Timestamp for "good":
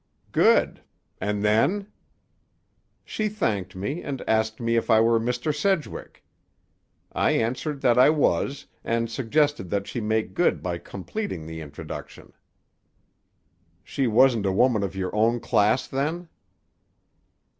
0.31-0.81, 10.33-10.63